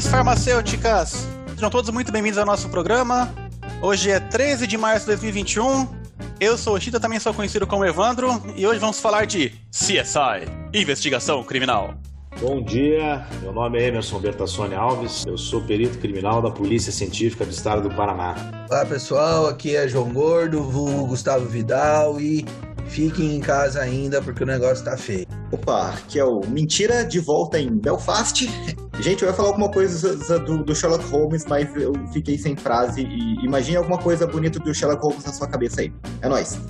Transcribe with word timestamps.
Saudações 0.00 0.06
farmacêuticas! 0.06 1.28
Sejam 1.54 1.68
todos 1.68 1.90
muito 1.90 2.10
bem-vindos 2.10 2.38
ao 2.38 2.46
nosso 2.46 2.68
programa. 2.68 3.32
Hoje 3.82 4.10
é 4.10 4.18
13 4.18 4.66
de 4.66 4.78
março 4.78 5.00
de 5.00 5.06
2021. 5.08 5.86
Eu 6.38 6.56
sou 6.56 6.74
o 6.74 6.80
Chita, 6.80 6.98
também 6.98 7.18
sou 7.18 7.34
conhecido 7.34 7.66
como 7.66 7.84
Evandro, 7.84 8.42
e 8.56 8.66
hoje 8.66 8.78
vamos 8.78 8.98
falar 8.98 9.26
de 9.26 9.50
CSI 9.70 10.48
Investigação 10.72 11.42
Criminal. 11.44 11.94
Bom 12.40 12.62
dia, 12.62 13.26
meu 13.42 13.52
nome 13.52 13.78
é 13.78 13.88
Emerson 13.88 14.18
Bertassoni 14.20 14.74
Alves, 14.74 15.26
eu 15.26 15.36
sou 15.36 15.60
perito 15.62 15.98
criminal 15.98 16.40
da 16.40 16.50
Polícia 16.50 16.92
Científica 16.92 17.44
do 17.44 17.50
Estado 17.50 17.88
do 17.88 17.94
Paraná. 17.94 18.34
Olá 18.70 18.86
pessoal, 18.86 19.48
aqui 19.48 19.76
é 19.76 19.86
João 19.86 20.12
Gordo, 20.12 20.62
vulgo 20.62 21.08
Gustavo 21.08 21.46
Vidal 21.46 22.20
e 22.20 22.46
fiquem 22.86 23.36
em 23.36 23.40
casa 23.40 23.80
ainda 23.80 24.22
porque 24.22 24.44
o 24.44 24.46
negócio 24.46 24.84
tá 24.84 24.96
feio. 24.96 25.26
Opa, 25.52 25.90
aqui 25.90 26.18
é 26.18 26.24
o 26.24 26.40
Mentira 26.46 27.04
de 27.04 27.18
volta 27.18 27.58
em 27.58 27.76
Belfast. 27.76 28.48
Gente, 29.00 29.22
eu 29.22 29.28
ia 29.30 29.34
falar 29.34 29.48
alguma 29.48 29.70
coisa 29.70 30.38
do, 30.40 30.62
do, 30.62 30.74
Sherlock 30.74 31.04
Holmes, 31.10 31.46
mas 31.46 31.74
eu 31.74 31.94
fiquei 32.12 32.36
sem 32.36 32.54
frase. 32.54 33.02
E 33.02 33.44
imagine 33.44 33.78
alguma 33.78 33.96
coisa 33.96 34.26
bonita 34.26 34.58
do 34.58 34.74
Sherlock 34.74 35.02
Holmes 35.02 35.24
na 35.24 35.32
sua 35.32 35.48
cabeça 35.48 35.80
aí. 35.80 35.92
É 36.20 36.28
nóis. 36.28 36.60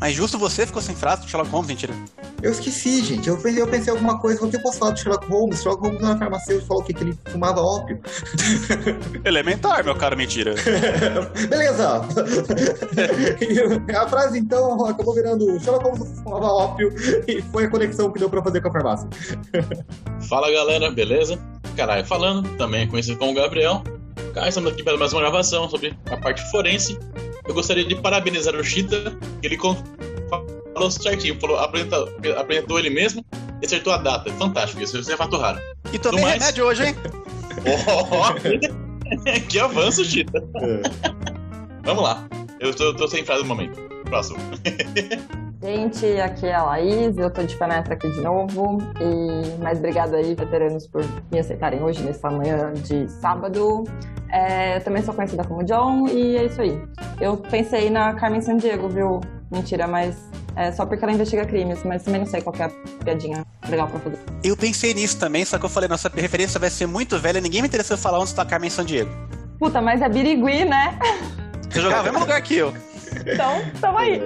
Mas 0.00 0.14
justo 0.14 0.36
você 0.38 0.66
ficou 0.66 0.82
sem 0.82 0.96
frase 0.96 1.22
do 1.22 1.28
Sherlock 1.28 1.50
Holmes, 1.50 1.68
mentira. 1.68 1.94
Eu 2.42 2.50
esqueci, 2.50 3.04
gente. 3.04 3.28
Eu 3.28 3.36
pensei, 3.36 3.62
eu 3.62 3.68
pensei 3.68 3.92
alguma 3.92 4.18
coisa. 4.18 4.44
O 4.44 4.50
que 4.50 4.56
eu 4.56 4.62
posso 4.62 4.78
falar 4.78 4.92
do 4.92 4.98
Sherlock 4.98 5.26
Holmes? 5.28 5.62
Sherlock 5.62 5.84
Holmes 5.84 6.02
na 6.02 6.16
farmacêutica 6.18 6.66
falou 6.66 6.82
o 6.82 6.86
quê? 6.86 6.92
Que 6.92 7.04
ele 7.04 7.18
fumava 7.26 7.60
ópio. 7.60 8.00
Elementar, 9.24 9.84
meu 9.84 9.94
caro, 9.94 10.16
mentira. 10.16 10.54
Beleza. 11.48 12.02
a 13.96 14.08
frase, 14.08 14.38
então, 14.38 14.84
acabou 14.86 15.14
virando 15.14 15.58
Sherlock 15.60 15.84
Holmes 15.84 16.20
fumava 16.20 16.46
ópio 16.46 16.92
e 17.28 17.40
foi 17.42 17.66
a 17.66 17.70
conexão 17.70 18.10
que 18.10 18.18
deu 18.18 18.28
pra 18.28 18.42
fazer 18.42 18.60
com 18.60 18.68
a 18.68 18.72
farmácia. 18.72 19.08
Fala, 20.28 20.50
galera. 20.50 20.90
Beleza? 20.90 21.38
Caralho, 21.76 22.06
falando. 22.06 22.48
Também 22.56 22.88
conhecido 22.88 23.18
como 23.18 23.34
Gabriel. 23.34 23.82
Cara, 24.32 24.48
estamos 24.48 24.72
aqui 24.72 24.82
para 24.82 24.96
mais 24.96 25.12
uma 25.12 25.20
gravação 25.20 25.68
sobre 25.68 25.96
a 26.10 26.16
parte 26.16 26.42
forense. 26.50 26.98
Eu 27.46 27.54
gostaria 27.54 27.84
de 27.84 27.94
parabenizar 27.94 28.54
o 28.56 28.64
Chita, 28.64 29.16
que 29.40 29.46
ele 29.46 29.58
falou 29.58 30.90
certinho, 30.90 31.38
falou, 31.38 31.58
apresentou, 31.58 32.08
apresentou 32.36 32.78
ele 32.78 32.90
mesmo 32.90 33.24
e 33.62 33.66
acertou 33.66 33.92
a 33.92 33.98
data. 33.98 34.32
Fantástico, 34.32 34.82
isso, 34.82 34.98
isso 34.98 35.12
é 35.12 35.16
fato 35.16 35.36
raro. 35.36 35.60
E 35.92 35.98
também 35.98 36.22
mais... 36.22 36.40
remédio 36.40 36.64
hoje, 36.64 36.86
hein? 36.86 36.96
oh, 37.86 38.34
que 39.48 39.58
avanço, 39.58 40.04
Chita. 40.04 40.38
É. 40.56 40.82
Vamos 41.84 42.02
lá. 42.02 42.26
Eu 42.58 42.74
tô, 42.74 42.94
tô 42.94 43.06
sem 43.06 43.24
frase 43.24 43.42
no 43.42 43.48
momento. 43.48 43.80
Próximo. 44.06 44.38
Gente, 45.66 46.06
aqui 46.20 46.46
é 46.46 46.54
a 46.54 46.62
Laís, 46.62 47.18
eu 47.18 47.28
tô 47.28 47.42
de 47.42 47.56
penetra 47.56 47.94
aqui 47.94 48.08
de 48.08 48.20
novo. 48.20 48.78
E 49.00 49.60
mais 49.60 49.78
obrigado 49.78 50.14
aí, 50.14 50.32
veteranos, 50.32 50.86
por 50.86 51.04
me 51.28 51.40
aceitarem 51.40 51.82
hoje, 51.82 52.04
nessa 52.04 52.30
manhã 52.30 52.72
de 52.72 53.08
sábado. 53.10 53.82
É, 54.30 54.76
eu 54.76 54.84
também 54.84 55.02
sou 55.02 55.12
conhecida 55.12 55.42
como 55.42 55.64
John 55.64 56.06
e 56.06 56.36
é 56.36 56.44
isso 56.44 56.62
aí. 56.62 56.80
Eu 57.20 57.36
pensei 57.36 57.90
na 57.90 58.14
Carmen 58.14 58.40
Sandiego, 58.40 58.88
viu? 58.88 59.20
Mentira, 59.50 59.88
mas 59.88 60.16
é 60.54 60.70
só 60.70 60.86
porque 60.86 61.02
ela 61.02 61.12
investiga 61.12 61.44
crimes, 61.44 61.82
mas 61.82 62.04
também 62.04 62.20
não 62.20 62.28
sei 62.28 62.42
qual 62.42 62.54
é 62.60 62.62
a 62.62 62.70
piadinha 63.02 63.44
legal 63.68 63.88
pra 63.88 63.98
fazer. 63.98 64.18
Eu 64.44 64.56
pensei 64.56 64.94
nisso 64.94 65.18
também, 65.18 65.44
só 65.44 65.58
que 65.58 65.64
eu 65.64 65.68
falei, 65.68 65.88
nossa 65.88 66.08
referência 66.14 66.60
vai 66.60 66.70
ser 66.70 66.86
muito 66.86 67.18
velha, 67.18 67.40
ninguém 67.40 67.60
me 67.60 67.66
interessou 67.66 67.96
falar 67.96 68.20
onde 68.20 68.28
está 68.28 68.42
a 68.42 68.46
Carmen 68.46 68.70
Sandiego. 68.70 69.10
Puta, 69.58 69.82
mas 69.82 70.00
é 70.00 70.08
Birigui, 70.08 70.64
né? 70.64 70.96
Você 71.68 71.80
jogava 71.80 72.04
no 72.04 72.12
mesmo 72.12 72.20
lugar 72.20 72.40
que 72.40 72.56
eu. 72.56 72.72
Então, 73.26 73.62
tamo 73.80 73.98
aí. 73.98 74.22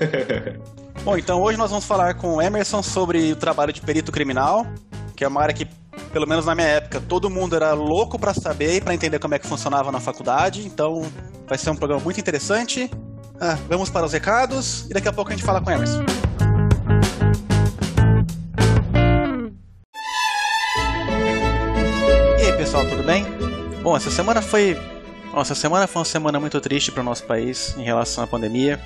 Bom, 1.04 1.16
então 1.16 1.40
hoje 1.40 1.56
nós 1.56 1.70
vamos 1.70 1.84
falar 1.84 2.14
com 2.14 2.36
o 2.36 2.42
Emerson 2.42 2.82
sobre 2.82 3.32
o 3.32 3.36
trabalho 3.36 3.72
de 3.72 3.80
perito 3.80 4.10
criminal, 4.10 4.66
que 5.14 5.24
é 5.24 5.28
uma 5.28 5.40
área 5.40 5.54
que, 5.54 5.66
pelo 6.12 6.26
menos 6.26 6.46
na 6.46 6.54
minha 6.54 6.66
época, 6.66 7.00
todo 7.00 7.30
mundo 7.30 7.54
era 7.54 7.72
louco 7.72 8.18
para 8.18 8.34
saber 8.34 8.76
e 8.76 8.80
para 8.80 8.94
entender 8.94 9.18
como 9.18 9.34
é 9.34 9.38
que 9.38 9.46
funcionava 9.46 9.92
na 9.92 10.00
faculdade. 10.00 10.66
Então, 10.66 11.10
vai 11.46 11.56
ser 11.58 11.70
um 11.70 11.76
programa 11.76 12.02
muito 12.02 12.18
interessante. 12.18 12.90
Ah, 13.40 13.56
vamos 13.68 13.90
para 13.90 14.04
os 14.06 14.12
recados 14.12 14.86
e 14.90 14.94
daqui 14.94 15.08
a 15.08 15.12
pouco 15.12 15.30
a 15.30 15.34
gente 15.34 15.44
fala 15.44 15.60
com 15.60 15.70
o 15.70 15.72
Emerson. 15.72 16.04
E 22.38 22.44
aí, 22.44 22.52
pessoal, 22.56 22.84
tudo 22.86 23.02
bem? 23.02 23.24
Bom, 23.82 23.96
essa 23.96 24.10
semana 24.10 24.42
foi 24.42 24.76
nossa, 25.36 25.52
essa 25.52 25.60
semana 25.60 25.86
foi 25.86 26.00
uma 26.00 26.06
semana 26.06 26.40
muito 26.40 26.58
triste 26.62 26.90
para 26.90 27.02
o 27.02 27.04
nosso 27.04 27.22
país 27.24 27.76
em 27.76 27.82
relação 27.82 28.24
à 28.24 28.26
pandemia. 28.26 28.80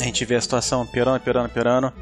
A 0.00 0.02
gente 0.02 0.24
vê 0.24 0.34
a 0.34 0.40
situação 0.40 0.86
piorando, 0.86 1.20
piorando, 1.20 1.48
piorando 1.50 1.92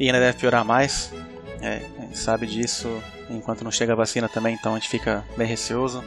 e 0.00 0.06
ainda 0.06 0.18
deve 0.18 0.38
piorar 0.38 0.64
mais. 0.64 1.12
É, 1.60 1.82
a 1.98 2.00
gente 2.00 2.18
sabe 2.18 2.46
disso 2.46 2.88
enquanto 3.28 3.62
não 3.62 3.70
chega 3.70 3.92
a 3.92 3.96
vacina 3.96 4.26
também, 4.26 4.54
então 4.54 4.74
a 4.74 4.78
gente 4.78 4.88
fica 4.88 5.22
bem 5.36 5.46
receoso. 5.46 6.02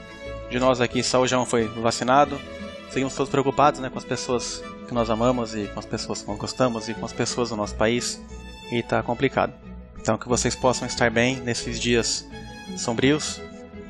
De 0.50 0.60
nós 0.60 0.82
aqui, 0.82 1.04
só 1.04 1.22
o 1.22 1.28
João 1.28 1.46
foi 1.46 1.68
vacinado. 1.68 2.42
Seguimos 2.90 3.14
todos 3.14 3.30
preocupados 3.30 3.80
né, 3.80 3.90
com 3.90 3.98
as 3.98 4.04
pessoas 4.04 4.64
que 4.88 4.94
nós 4.94 5.10
amamos 5.10 5.56
e 5.56 5.68
com 5.68 5.80
as 5.80 5.86
pessoas 5.86 6.24
que 6.24 6.28
nós 6.28 6.38
gostamos 6.38 6.90
e 6.90 6.96
com 6.96 7.06
as 7.06 7.14
pessoas 7.14 7.50
do 7.50 7.56
nosso 7.56 7.76
país. 7.76 8.20
E 8.72 8.82
tá 8.82 9.04
complicado. 9.04 9.54
Então 10.00 10.18
que 10.18 10.28
vocês 10.28 10.56
possam 10.56 10.88
estar 10.88 11.12
bem 11.12 11.38
nesses 11.42 11.80
dias 11.80 12.28
sombrios, 12.76 13.40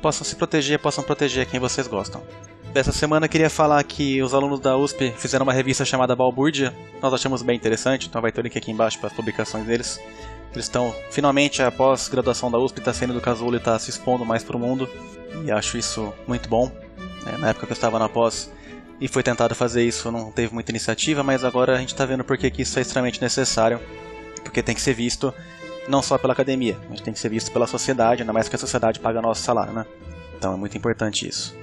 possam 0.02 0.24
se 0.24 0.36
proteger, 0.36 0.78
possam 0.78 1.02
proteger 1.02 1.46
quem 1.46 1.58
vocês 1.58 1.86
gostam. 1.86 2.22
Dessa 2.72 2.92
semana 2.92 3.26
queria 3.26 3.48
falar 3.48 3.82
que 3.84 4.22
os 4.22 4.34
alunos 4.34 4.60
da 4.60 4.76
USP 4.76 5.12
fizeram 5.16 5.44
uma 5.44 5.52
revista 5.52 5.84
chamada 5.84 6.14
Balbúrdia. 6.14 6.74
Nós 7.00 7.12
achamos 7.12 7.42
bem 7.42 7.56
interessante, 7.56 8.06
então 8.06 8.20
vai 8.20 8.30
ter 8.30 8.40
o 8.40 8.44
link 8.44 8.56
aqui 8.58 8.70
embaixo 8.70 8.98
para 8.98 9.08
as 9.08 9.14
publicações 9.14 9.66
deles. 9.66 9.98
Eles 10.52 10.66
estão, 10.66 10.94
finalmente, 11.10 11.62
a 11.62 11.70
pós-graduação 11.70 12.50
da 12.50 12.58
USP 12.58 12.78
está 12.78 12.92
saindo 12.92 13.14
do 13.14 13.20
casulo 13.20 13.54
e 13.54 13.58
está 13.58 13.78
se 13.78 13.90
expondo 13.90 14.24
mais 14.24 14.42
para 14.44 14.56
o 14.56 14.60
mundo. 14.60 14.88
E 15.44 15.50
acho 15.50 15.78
isso 15.78 16.12
muito 16.26 16.48
bom. 16.48 16.70
É, 17.26 17.36
na 17.38 17.48
época 17.48 17.66
que 17.66 17.72
eu 17.72 17.76
estava 17.76 17.98
na 17.98 18.08
pós 18.08 18.50
e 19.00 19.08
foi 19.08 19.22
tentado 19.22 19.54
fazer 19.54 19.84
isso, 19.84 20.10
não 20.10 20.30
teve 20.30 20.54
muita 20.54 20.70
iniciativa, 20.72 21.22
mas 21.22 21.44
agora 21.44 21.74
a 21.74 21.78
gente 21.78 21.92
está 21.92 22.06
vendo 22.06 22.24
porque 22.24 22.50
que 22.50 22.62
isso 22.62 22.78
é 22.78 22.82
extremamente 22.82 23.20
necessário. 23.20 23.80
Porque 24.42 24.62
tem 24.62 24.74
que 24.74 24.80
ser 24.80 24.94
visto 24.94 25.34
não 25.88 26.02
só 26.02 26.16
pela 26.18 26.32
academia, 26.32 26.78
mas 26.88 27.00
tem 27.00 27.12
que 27.12 27.20
ser 27.20 27.28
visto 27.28 27.50
pela 27.52 27.66
sociedade, 27.66 28.22
ainda 28.22 28.32
mais 28.32 28.48
que 28.48 28.56
a 28.56 28.58
sociedade 28.58 29.00
paga 29.00 29.20
nosso 29.20 29.42
salário, 29.42 29.72
né? 29.72 29.84
Então 30.38 30.54
é 30.54 30.56
muito 30.56 30.76
importante 30.76 31.28
isso. 31.28 31.54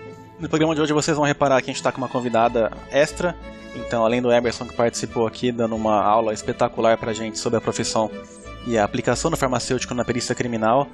No 0.43 0.49
programa 0.49 0.75
de 0.75 0.81
hoje 0.81 0.91
vocês 0.91 1.15
vão 1.15 1.25
reparar 1.25 1.61
que 1.61 1.69
a 1.69 1.73
gente 1.73 1.77
está 1.77 1.89
com 1.89 1.99
uma 1.99 2.09
convidada 2.09 2.69
extra. 2.91 3.33
Então, 3.77 4.03
além 4.03 4.21
do 4.21 4.29
Emerson 4.29 4.65
que 4.65 4.75
participou 4.75 5.25
aqui, 5.25 5.53
dando 5.53 5.73
uma 5.73 6.03
aula 6.03 6.33
espetacular 6.33 6.97
para 6.97 7.11
a 7.11 7.13
gente 7.13 7.39
sobre 7.39 7.57
a 7.57 7.61
profissão 7.61 8.11
e 8.67 8.77
a 8.77 8.83
aplicação 8.83 9.31
do 9.31 9.37
farmacêutico 9.37 9.93
na 9.93 10.03
perícia 10.03 10.35
criminal, 10.35 10.85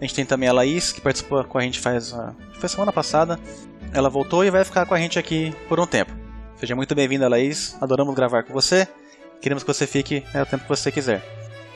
a 0.00 0.04
gente 0.04 0.14
tem 0.14 0.24
também 0.24 0.48
a 0.48 0.52
Laís, 0.52 0.92
que 0.92 1.00
participou 1.00 1.42
com 1.42 1.58
a 1.58 1.62
gente 1.62 1.80
faz 1.80 2.12
uh, 2.12 2.32
foi 2.60 2.68
semana 2.68 2.92
passada. 2.92 3.40
Ela 3.92 4.08
voltou 4.08 4.44
e 4.44 4.50
vai 4.52 4.64
ficar 4.64 4.86
com 4.86 4.94
a 4.94 4.98
gente 4.98 5.18
aqui 5.18 5.52
por 5.68 5.80
um 5.80 5.86
tempo. 5.86 6.12
Seja 6.54 6.76
muito 6.76 6.94
bem-vinda, 6.94 7.28
Laís. 7.28 7.76
Adoramos 7.80 8.14
gravar 8.14 8.44
com 8.44 8.52
você. 8.52 8.86
Queremos 9.40 9.64
que 9.64 9.74
você 9.74 9.84
fique 9.84 10.24
né, 10.32 10.42
o 10.42 10.46
tempo 10.46 10.62
que 10.62 10.68
você 10.68 10.92
quiser. 10.92 11.20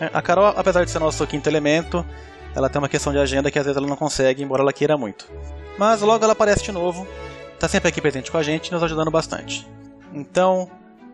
É, 0.01 0.09
a 0.15 0.23
Carol, 0.23 0.55
apesar 0.57 0.85
de 0.85 0.93
ser 0.93 1.01
nosso 1.01 1.27
quinto 1.27 1.49
elemento, 1.49 2.07
ela 2.55 2.69
tem 2.69 2.81
uma 2.81 2.89
questão 2.89 3.13
de 3.13 3.19
agenda 3.19 3.51
que 3.51 3.59
às 3.59 3.65
vezes 3.65 3.77
ela 3.77 3.89
não 3.89 3.97
consegue, 3.97 4.45
embora 4.45 4.63
ela 4.63 4.73
queira 4.73 4.97
muito. 4.97 5.27
Mas 5.79 6.01
logo 6.01 6.25
ela 6.25 6.33
aparece 6.33 6.65
de 6.65 6.73
novo, 6.73 7.07
está 7.55 7.69
sempre 7.69 7.89
aqui 7.89 8.01
presente 8.01 8.31
com 8.31 8.39
a 8.39 8.43
gente, 8.43 8.73
nos 8.73 8.83
ajudando 8.83 9.11
bastante. 9.11 9.67
Então, 10.13 10.71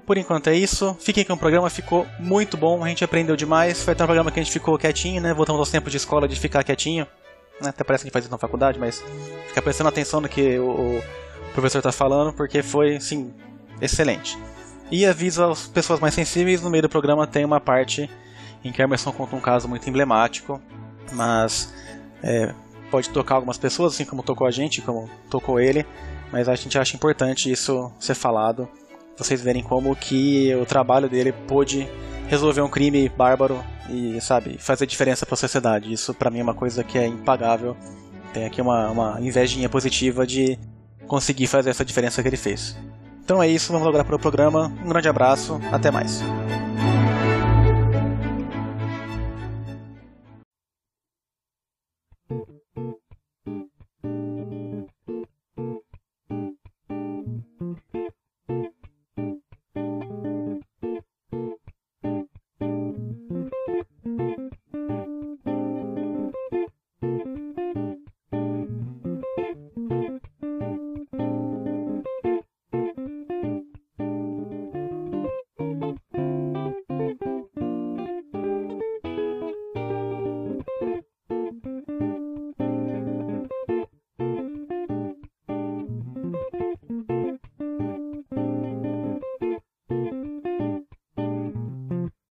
por 0.06 0.16
enquanto 0.16 0.48
é 0.48 0.54
isso. 0.54 0.96
Fiquem 1.00 1.24
com 1.24 1.32
o 1.32 1.38
programa, 1.38 1.68
ficou 1.70 2.06
muito 2.18 2.56
bom, 2.56 2.84
a 2.84 2.88
gente 2.88 3.04
aprendeu 3.04 3.36
demais. 3.36 3.82
Foi 3.82 3.92
até 3.92 4.04
um 4.04 4.06
programa 4.06 4.30
que 4.30 4.40
a 4.40 4.42
gente 4.42 4.52
ficou 4.52 4.78
quietinho, 4.78 5.20
né? 5.20 5.32
Voltamos 5.32 5.58
aos 5.58 5.70
tempos 5.70 5.90
de 5.90 5.96
escola 5.96 6.28
de 6.28 6.38
ficar 6.38 6.62
quietinho. 6.64 7.06
Né? 7.60 7.70
Até 7.70 7.84
parece 7.84 8.02
que 8.02 8.06
a 8.06 8.08
gente 8.08 8.12
faz 8.12 8.24
isso 8.24 8.32
na 8.32 8.38
faculdade, 8.38 8.78
mas 8.78 9.02
ficar 9.48 9.62
prestando 9.62 9.88
atenção 9.88 10.20
no 10.20 10.28
que 10.28 10.58
o, 10.58 11.02
professor 11.52 11.78
está 11.78 11.92
falando, 11.92 12.32
porque 12.32 12.62
foi, 12.62 12.98
sim, 12.98 13.32
excelente. 13.80 14.38
E 14.90 15.06
aviso 15.06 15.44
às 15.44 15.66
pessoas 15.66 16.00
mais 16.00 16.14
sensíveis, 16.14 16.60
no 16.62 16.70
meio 16.70 16.82
do 16.82 16.88
programa 16.88 17.26
tem 17.26 17.44
uma 17.44 17.60
parte 17.60 18.10
em 18.64 18.72
que 18.72 18.80
Emerson 18.82 19.12
conta 19.12 19.36
um 19.36 19.40
caso 19.40 19.68
muito 19.68 19.88
emblemático, 19.88 20.60
mas 21.12 21.72
é, 22.22 22.54
pode 22.92 23.08
tocar 23.08 23.36
algumas 23.36 23.56
pessoas, 23.56 23.94
assim 23.94 24.04
como 24.04 24.22
tocou 24.22 24.46
a 24.46 24.50
gente, 24.50 24.82
como 24.82 25.08
tocou 25.30 25.58
ele, 25.58 25.86
mas 26.30 26.46
a 26.46 26.54
gente 26.54 26.78
acha 26.78 26.94
importante 26.94 27.50
isso 27.50 27.90
ser 27.98 28.14
falado, 28.14 28.68
vocês 29.16 29.40
verem 29.40 29.62
como 29.62 29.96
que 29.96 30.54
o 30.54 30.66
trabalho 30.66 31.08
dele 31.08 31.32
pôde 31.32 31.88
resolver 32.28 32.60
um 32.60 32.68
crime 32.68 33.08
bárbaro 33.08 33.64
e, 33.88 34.20
sabe, 34.20 34.58
fazer 34.58 34.86
diferença 34.86 35.24
para 35.24 35.34
a 35.34 35.38
sociedade. 35.38 35.92
Isso 35.92 36.12
para 36.12 36.30
mim 36.30 36.40
é 36.40 36.42
uma 36.42 36.54
coisa 36.54 36.84
que 36.84 36.98
é 36.98 37.06
impagável. 37.06 37.76
Tem 38.32 38.44
aqui 38.44 38.60
uma, 38.60 38.90
uma 38.90 39.20
invejinha 39.20 39.68
positiva 39.68 40.26
de 40.26 40.58
conseguir 41.06 41.46
fazer 41.46 41.70
essa 41.70 41.84
diferença 41.84 42.22
que 42.22 42.28
ele 42.28 42.36
fez. 42.36 42.76
Então 43.24 43.42
é 43.42 43.48
isso, 43.48 43.72
vamos 43.72 43.86
agora 43.86 44.04
para 44.04 44.16
o 44.16 44.18
programa. 44.18 44.72
Um 44.84 44.88
grande 44.88 45.08
abraço, 45.08 45.60
até 45.70 45.90
mais. 45.90 46.22